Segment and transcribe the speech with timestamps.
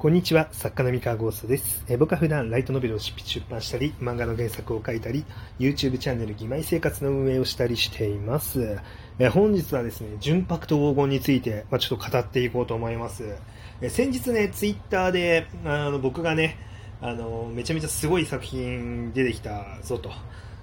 [0.00, 1.84] こんにちは、作家の三河ゴーストです。
[1.86, 3.12] え僕は普段ライトノベルを出
[3.50, 5.26] 版したり、漫画の原作を書いたり、
[5.58, 8.78] YouTube チャンネル義妹生活の運営をしたりしています。
[9.18, 13.36] え本日はですね、純白と黄金について、まあ、ちょっと語っていこうと思います。
[13.82, 16.56] え先日ね、Twitter で、あの僕がね、
[17.02, 20.10] あのめちゃめちゃすごい作品出てきたぞと、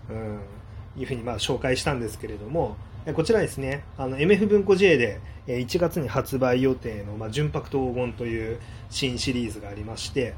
[0.10, 0.40] うん、
[0.98, 2.78] いうふうにまあ紹介したんですけれども、
[3.14, 8.60] こちらですね、あの MF 文庫 J で1月に発売予定の、まあ、純白と黄金という
[8.90, 10.34] 新シリーズがありまして、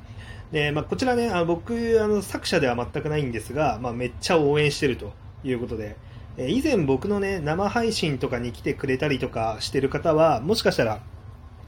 [0.52, 5.96] でまあ、こちらね、あの僕あの、作者では全くないんですが、まあ、めっちゃ応援してるということで、
[6.38, 11.02] え以前僕のね、生配信とかに来てくれたりとかしてる方は、もしかしたら、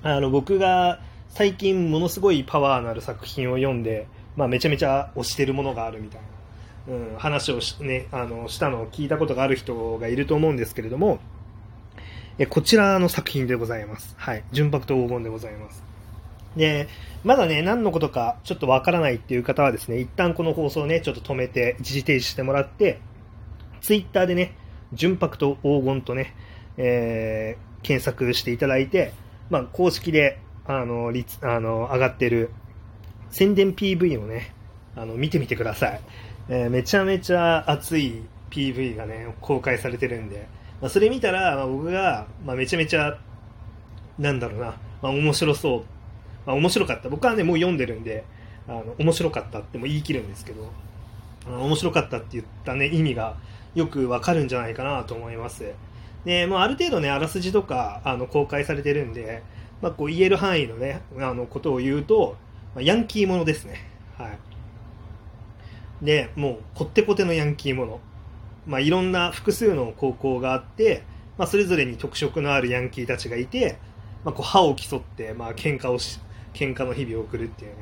[0.03, 6.27] あの僕が最近ものすごいパワーのある作品を読んで、まあ、めちゃめちゃ推してるものがあるみたいな、
[6.87, 11.19] うん、話をし,、ね、あのしたのを聞いたことがある人がいると思うんですけれども、
[12.37, 14.15] えこちらの作品でございます。
[14.17, 14.43] はい。
[14.51, 15.83] 純白と黄金でございます。
[16.55, 16.87] で、
[17.23, 22.99] まだね、何のことかちょっとわからないっていう方はですね、一旦この放送ね、ちょっと止めて、一時停止してもらって、
[23.81, 24.55] ツイッターでね、
[24.93, 26.35] 純白と黄金とね、
[26.77, 29.13] えー検索していただいて、
[29.49, 32.51] まあ、公式で、あの、あの、上がってる
[33.29, 34.53] 宣伝 PV をね、
[34.95, 36.01] あの、見てみてください。
[36.49, 40.47] えーめちゃめちゃ熱い PV がね、公開されてるんで、
[40.81, 43.17] まあ、それ見たら、まあ、僕が、まあ、めちゃめちゃ、
[44.19, 45.83] なんだろうな、まあ、面白そう、
[46.45, 47.09] まあ、面白かった。
[47.09, 48.23] 僕はね、もう読んでるんで、
[48.67, 50.71] あの、面白かったっても言い切るんですけど、
[51.47, 53.35] あの面白かったって言ったね、意味が
[53.73, 55.63] よくわかるんじゃないかなと思います。
[56.25, 59.43] で、もうある程度ね、あらすじとか、あの、公開されてるんで、
[59.81, 62.37] まあ、こう言える範囲のね、あの、ことを言うと、
[62.75, 63.89] まあ、ヤンキーものですね。
[64.17, 64.39] はい。
[66.01, 67.99] で、もう、こってこてのヤンキーもの。
[68.65, 71.03] まあ、いろんな複数の高校があって、
[71.37, 73.77] まあ、それぞれに特色のあるヤンキーたちがいて、
[74.23, 76.19] まあ、こう歯を競って、まあ、喧嘩をし、
[76.53, 77.77] 喧嘩の日々を送るっていうね。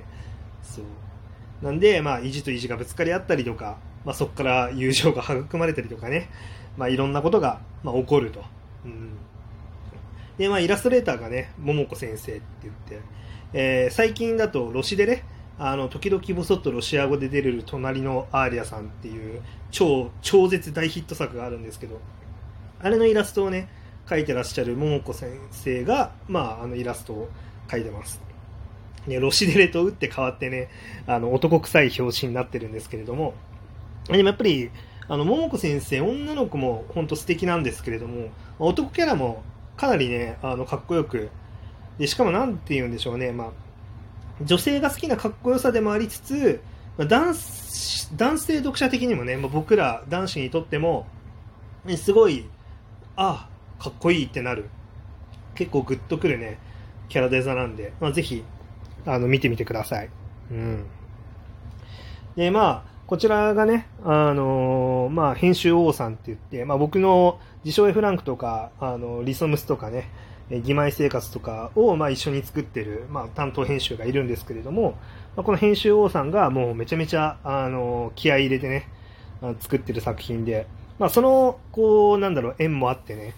[0.63, 1.65] そう。
[1.65, 6.29] なんで、まあ、意地と意地がぶつかり合ったりとか、まあ、そこから友情が育まれたりとかね、
[6.77, 8.43] まあ、いろんなことが、まあ、起こると。
[8.85, 9.17] うん。
[10.37, 13.01] で、まあ、イラストレーターがね、桃子先生って言って、
[13.51, 15.25] えー最近だと、ロシでね、
[15.59, 21.99] あの、時々ぼそっとロシア語で出れる隣のアーリアさんっていう超、超絶大ヒット作があるんですけど、
[22.81, 23.67] あれのイラストをね、
[24.07, 27.29] 描いてらっしゃる桃子先生が、まあ、あのイラストを
[27.67, 28.21] 描いてます。
[29.05, 30.69] ね、ロシデレと打って変わってね、
[31.05, 33.33] あの、男臭い表紙になってるんですけれども、
[34.07, 34.71] でもやっぱり、
[35.09, 39.43] あの、桃子先生、女の子も本当素敵なんですけれども、男キャラも
[39.75, 41.29] かなりね、あの、かっこよく、
[41.97, 43.51] で、しかもなんて言うんでしょうね、まあ、
[44.41, 46.61] 女性が好きなかっこよさでもありつつ、
[46.97, 47.33] ま男
[48.15, 51.07] 男性読者的にもね、まあ、僕ら男子にとっても、
[51.85, 52.45] ねすごい、
[53.15, 53.47] あ
[53.79, 54.69] あ、かっこいいってなる、
[55.55, 56.59] 結構グッとくるね、
[57.09, 58.43] キャラデザなんで、まあ、ぜひ、
[59.05, 60.09] あの、見てみてください。
[60.51, 60.85] うん。
[62.35, 70.09] で、まあ、こちらがね、あのーまあ、編集王さんって言って、まあ、僕の自称 F ランクとか、あの、リソムスとかね、
[70.49, 74.97] 義妹生活とかを、まあ、一緒に作ってる、まあ、担当編集がいるんですけれども、
[75.35, 78.87] まあ、この編集王さんがもうめちゃめちゃ、あの気合い入れてね、
[79.41, 80.67] あ作ってる作品で、
[80.97, 83.33] まあ、その、こう、なんだろう、縁もあってね、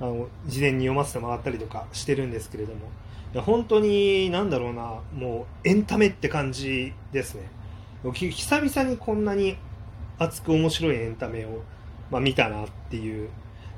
[0.00, 2.80] あの、事前に読ませてもらったりとかしてるんですけれども、
[3.34, 7.50] いや本当に、なんだろうな、もう、エンタメって感じですね。
[8.12, 9.56] 久々にこんなに
[10.18, 11.62] 熱く面白いエンタメを、
[12.10, 13.28] まあ、見たなっていう。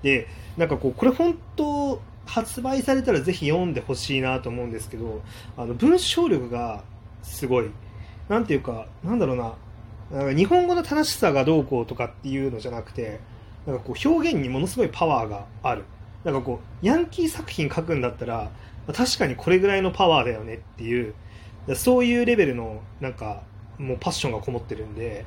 [0.02, 5.22] で、なんかこう、これ本当、発売されたらぜひ読んでほしいなと思うんですけど、
[5.56, 6.82] あの、文章力が
[7.22, 7.70] すごい。
[8.28, 9.54] なんていうか、なんだろうな、
[10.10, 13.20] なんか日本語の正しさがどうこうとかっていうのじゃなくて、
[13.66, 15.84] なんかこう、表現にものすごいパワーがある。
[16.24, 18.50] なんかこう、ヤンキー作品書くんだったら、
[18.92, 21.14] 確かにこれぐらいのパワーだよねっていう、
[21.74, 23.42] そういうレベルの、なんか、
[23.78, 25.24] もうパッションがこもってるんで、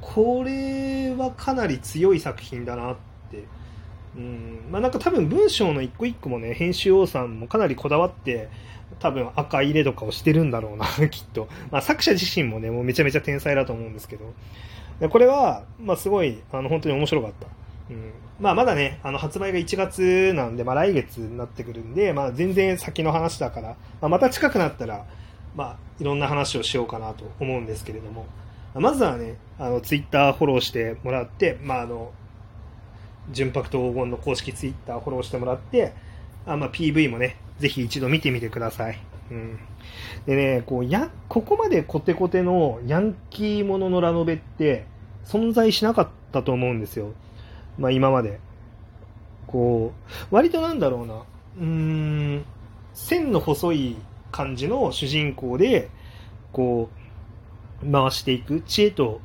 [0.00, 2.96] これはかなり強い作品だなっ
[3.30, 3.44] て。
[4.16, 8.48] うん、まあなんか多分文章の一個一個もね、編集王さんもかなりこだわって、
[9.00, 11.48] 多分赤入れとかをしてるんだろうな、 きっと。
[11.70, 14.32] まあ作者自身もね、もうめちゃめちゃ天才だと思うんですけど。
[15.00, 17.46] でこれは、まあすごい、あの、本当に面白かった。
[17.90, 18.12] うん。
[18.40, 23.68] まあまだね、あの、発売が1月なんで、まあ来月になってくるんで、まあ全然先の話だから、
[24.00, 25.04] まあまた近くなったら、
[25.56, 28.26] まあいろんな話をしようかなと思うんですけれども、
[28.74, 32.12] まずはね、あの、ツイッターフォローしてもらって、まああの、
[33.30, 35.92] 純白と黄金の公式ツイッターフォローしてもらって、
[36.46, 38.98] あまあ PV もね、ぜひ一度見てみてください。
[39.30, 39.58] うん。
[40.26, 44.86] でね、こう、や、ここまでコテコテのヤンキーもののラノベって
[45.24, 47.12] 存在しなかったと思うんですよ。
[47.78, 48.40] まあ今まで。
[49.46, 49.92] こ
[50.30, 52.44] う、割となんだろうな、うーん、
[52.92, 53.96] 線の細い
[54.32, 55.90] 感じの主人公で、
[56.52, 56.90] こ
[57.82, 59.20] う、回していく、知恵と、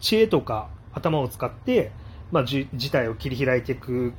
[0.00, 1.92] 知恵とか頭を使って、
[2.30, 4.12] まあ、事態を切り開いていく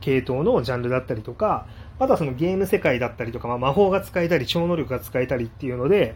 [0.00, 1.66] 系統のジャンルだったりとか、
[1.98, 6.14] あとはそのゲーム世界だったりとか、まあ、魔法が使えたり、超能力が使えたりっていうので、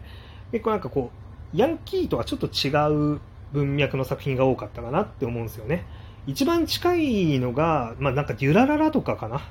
[0.51, 1.11] 結構なんかこ
[1.53, 2.69] う、ヤンキーとはちょっと違
[3.15, 3.19] う
[3.51, 5.85] 文脈の作品が多かったかなって思うんですよね。
[6.27, 9.41] 一番近いのが、まあなんかデュラララとかかな。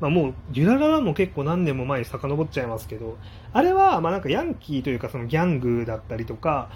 [0.00, 3.16] まあもう、デュラララも結構何年も前に遡っちゃいますけど、
[3.52, 6.70] あれは、まなんかヤンキーというかそのギャングだったりとか、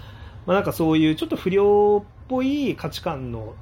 [0.45, 3.55] まあなんかそういうちょっと不良っぽい価値観の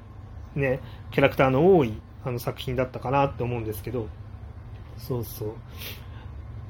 [0.54, 0.80] ね、
[1.10, 4.08] キャラクターの多いあの作品だったかなって思うんですけど、
[4.96, 5.48] そうそう。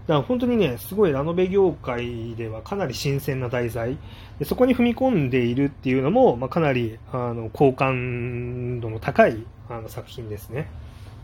[0.07, 3.97] だから本当にね、すごいラノベ業界ではかなり新鮮な題材、
[4.39, 10.69] でそこに踏み込んでいるっていうのも、まあ、かなりあの好感度の高いあの作品ですね。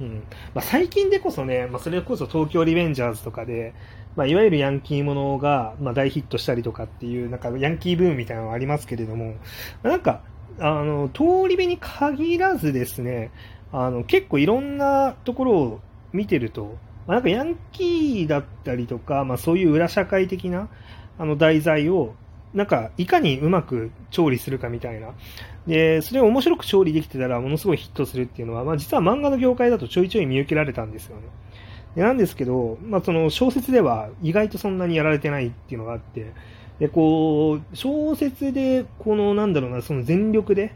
[0.00, 0.22] うん
[0.54, 3.74] まあ、最近でこそね、まあ、それこそ東京リベンジャーズとかで、
[4.16, 9.34] まあ、いわゆるヤンキーものが、まあ、大ヒットしたりとかっていう、なんかヤンキーブームみたいなのがありますけれども、
[9.82, 10.22] なんか、
[10.60, 13.30] あの、通り部に限らずですね、
[13.72, 15.80] あの、結構いろんなところを
[16.12, 16.76] 見てると、
[17.06, 20.68] まあ、なんかヤンキーだったりとか、まあそういう裏社会的な、
[21.18, 22.14] あの題材を、
[22.52, 25.10] なんか、いかにうまく調理するかみたいな。
[25.66, 31.22] で、それを面白く調理できてたら、ものすごいヒットするっていうのは、まあ実は漫画の業界だとちょいちょい見受けられたんですよね。
[31.94, 36.32] でなんですけど、まあその小説では意外とそんなにやられてないっていうのがあって、
[36.80, 40.74] で、こう、小説で、この、なんだろうな、その全力で、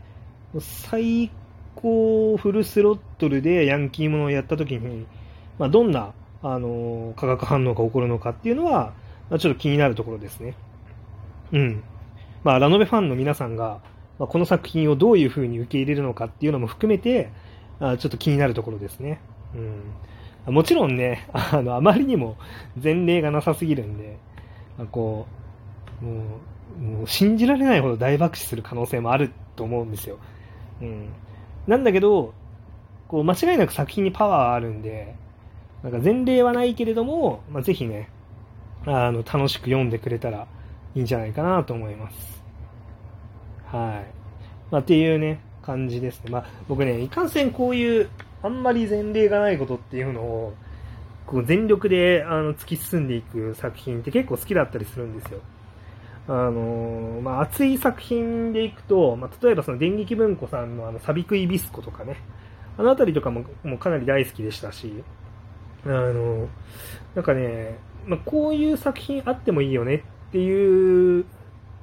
[0.60, 1.30] 最
[1.74, 5.06] 高フルスロットルでヤンキーものをやったときに、
[5.58, 6.12] まあ、どんな、
[6.42, 8.92] あの、化学反応が起こるのかっていうのは、
[9.30, 10.54] まあ、ちょっと気になるところですね。
[11.52, 11.82] うん。
[12.44, 13.80] まあ、ラノベファンの皆さんが、
[14.18, 17.30] まあ、この作品をどういうふうに受け入れるのかっていうのも含めて、
[17.80, 19.20] あちょっと気になるところですね。
[20.46, 20.54] うん。
[20.54, 22.36] もちろんね、あの、あまりにも
[22.80, 24.18] 前例がなさすぎるんで、
[24.76, 25.43] ま、こう、
[26.00, 26.40] も
[26.78, 30.18] う、もう信じられないほど大爆死する可能性もあると思うんですよ。
[30.80, 31.08] うん。
[31.66, 32.34] なんだけど、
[33.08, 35.14] こう、間違いなく作品にパワーあるんで、
[35.82, 38.08] なんか前例はないけれども、まあ、ぜひね、
[38.86, 40.46] あの、楽しく読んでくれたら
[40.94, 42.42] いいんじゃないかなと思います。
[43.66, 44.14] はい。
[44.70, 46.30] まあ、っていうね、感じですね。
[46.30, 48.08] まあ、僕ね、いかんせんこういう、
[48.42, 50.54] あんまり前例がないことっていうのを、
[51.26, 55.40] こう全力であの突き進んでいく作品って結構好きだったりするんですよ。
[56.26, 62.16] あのまあ、熱い作品でいくと、まあ、例えばその電撃文庫さんのあのサビクイビスコとかね、
[62.78, 65.04] あの辺りとかももうかなり大好きでしたし、
[65.84, 66.48] あの、
[67.14, 70.00] なんかね、まあ、こういう作品あってもいいよねっ
[70.32, 71.26] ていう、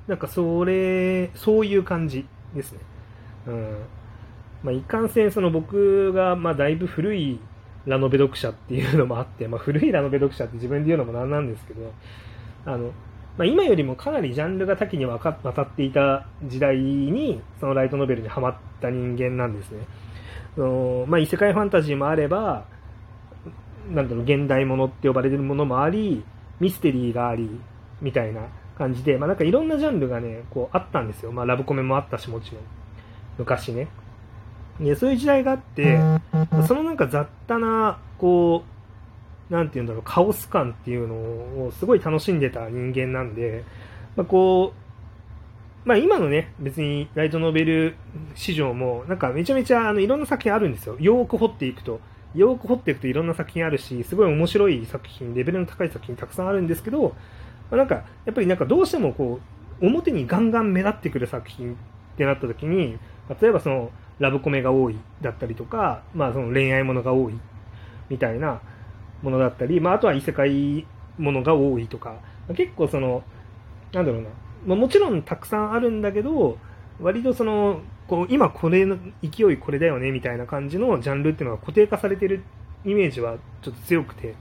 [0.07, 2.79] なんかそれ、そういう感じですね。
[3.47, 3.77] うん。
[4.63, 7.39] まあ、いかんせんその僕が、まあ、だいぶ古い
[7.85, 11.91] ラノベ読者っていうのもあって、まあ、古いラノベ読者って自分で言うのもなんなんですけど、
[12.65, 12.91] あの、
[13.37, 19.85] まあ、今よりもかなりジャンルが多岐にわたっていた時代に、そのライトノベルにハマった人間なんですね。
[20.55, 22.65] そのまあ、異世界ファンタジーもあれば、
[23.89, 26.23] なんだろう、現代ものって呼ばれてるものもあり、
[26.59, 27.49] ミステリーがあり、
[28.01, 28.41] みたいな
[28.77, 31.31] 感じで、まあなんかいろんなジャンルがね、こうあったんですよ。
[31.31, 32.61] まあラブコメもあったし、もちろん。
[33.37, 33.87] 昔ね。
[34.79, 35.99] で、そういう時代があって、
[36.67, 38.70] そのなんか雑多な、こう、
[39.51, 41.15] なんて言うんだろう、カオス感っていうの
[41.65, 43.65] をすごい楽しんでた人間なんで、
[44.15, 47.95] まあ、こう、まあ今のね、別にライトノベル
[48.33, 50.95] 市場も、なんかめちゃめちゃあのいろんな作品あるんですよ。
[50.99, 51.99] よーく掘っていくと。
[52.33, 57.11] よーく掘っていくといろんな作品あるし、すごい面白い作品、レベルの高い作品たくさんあるんですけど、ま
[57.71, 59.41] あ、なんか、やっぱりなんかどうしてもこ
[59.81, 61.75] う、表にガンガン目立ってくる作品っ
[62.15, 62.97] てなった時に、
[63.41, 67.33] 例えばその、ラブコメが多いだったりとか、まあその恋愛ものが多い
[68.07, 68.61] みたいな、
[69.21, 70.85] ものだったり、まあ、あとは異世界
[71.17, 72.15] ものが多いとか、
[72.55, 73.23] 結構その、
[73.93, 74.29] なんだろうな、
[74.65, 76.57] まあ、もちろんたくさんあるんだけど、
[76.99, 82.43] 割とその、こう今これの勢いこれだよねみたいな感じのジャンルっていうのが固定化されてる
[82.83, 84.35] イメージはちょっと強くて、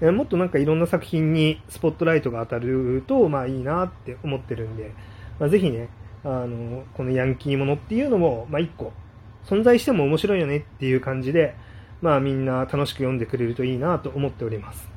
[0.00, 4.92] もっとなんかいろんな作品にスポットライトが当たると、まあいいなって思ってるんで、
[5.38, 5.88] まあ、ぜひね、
[6.24, 8.92] あの、このヤンキーものっていうのも、まあ一個、
[9.44, 11.54] 存在しても面白いよねっていう感じで、
[12.02, 14.88] まあみんな楽しく読んでくれるといいなと思っております。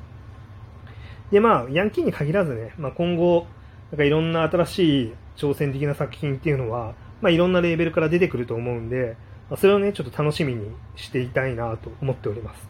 [1.30, 3.46] でまあ、ヤンキーに限らずね、まあ、今後、
[3.90, 9.16] なんかいろんな新しい挑戦的な作品っていうのは、まあ、いろんなレーベルから出てくると思うんで、
[9.50, 12.68] まあ、それをね、ちょっと楽しみにしていたいなと思っております。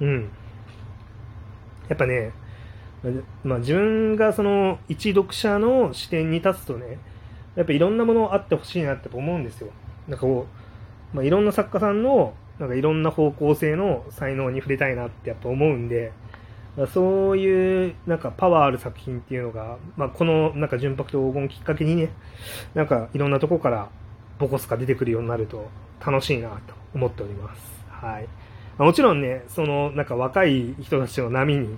[0.00, 0.30] うん。
[1.88, 2.32] やっぱね、
[3.44, 6.98] まあ、自分がその一読者の視点に立つとね、
[7.56, 9.68] やっぱいろんなものあってほしいなって思うんですよ。
[10.08, 10.46] なんかこ
[11.12, 16.12] う、まあ、いろんな作家さんのなんかいろんな方向性の才能に触れたいなってやっぱ思うんで、
[16.92, 22.10] そういうなんかパワーある作品っていうのが、まあ、このなんか純白と黄金きっかけにね、
[22.74, 23.88] なんかいろんなとこから
[24.38, 25.68] ボコスが出てくるようになると
[26.04, 27.84] 楽しいなと思っております。
[27.88, 28.28] はい。
[28.80, 31.76] もちろんね、そのなんか若い人たちの波に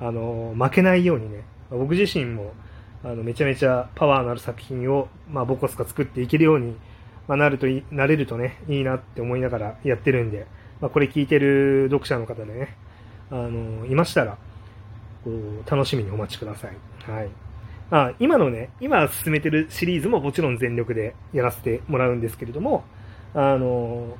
[0.00, 2.52] あの負けないようにね、僕自身も
[3.02, 6.76] あのめちゃめちゃパワーのある作品を、まあ、ボコスが作っていけるように、
[7.28, 10.46] まあ、なるといなれるとね、いいなって思いながらやってるんで、
[10.80, 12.76] まあ、これ聞いてる読者の方でね、
[13.30, 14.36] あのいましたら
[15.24, 17.10] こう楽しみにお待ちください。
[17.10, 17.30] はい
[17.90, 22.84] あ今のね、今進めてるシリーズももちろん全力でやらせてもらうんですけれども、
[23.34, 24.16] あの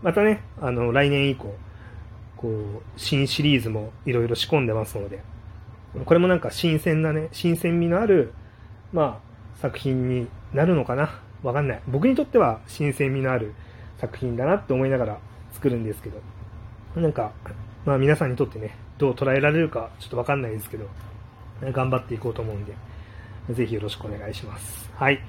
[0.00, 1.52] またね、あの来年以降、
[2.36, 5.24] こう新シリーズもいろいろ仕込んでますので、
[6.04, 8.32] これもなんか新鮮なね、新鮮味のある、
[8.92, 11.82] まあ、作品になるのかなわかんない。
[11.88, 13.54] 僕にとっては新鮮味のある
[13.98, 15.18] 作品だなって思いながら
[15.52, 16.20] 作るんですけど、
[17.00, 17.32] なんか、
[17.84, 20.88] まあ皆さんにとってね、どう捉えられるかちょっとわかんないですけど、
[21.72, 22.74] 頑張っていこうと思うんで、
[23.50, 24.90] ぜひよろしくお願いします。
[24.94, 25.20] はい。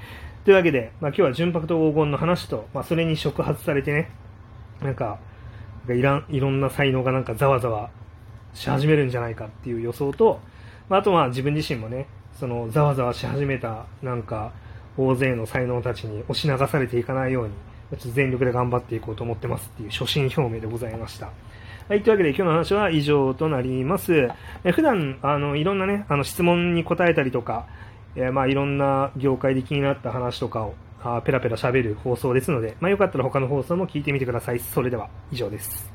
[0.43, 4.09] というわけで、まあ、今日は純白と黄金の話と、まあ、それに触発されてね、
[4.81, 5.19] なんか、
[5.89, 7.89] いらんいろんな才能がなんかざわざわ
[8.53, 10.39] し始めるんじゃないかっていう予想と、
[10.89, 14.53] まあ、あとは自分自身もね、そのざわざわし始めたなんか
[14.97, 17.53] 大勢の才能たちに押し流されていかないように、
[17.91, 21.29] ちょっと全力で頑張っていこうと思ってますっていう初心表明でございました。
[21.87, 24.29] はい、というわけで今日の話は以上となります。
[24.65, 27.65] え普段、あの、いろんなね、あの質問に答えたりとか、
[28.15, 34.59] え、まあいろんな業界で気になった話とかをあペラペラ喋る放送ですので、まあよかったら他の放送も聞いてみてください。
[34.59, 35.91] それでは以上です。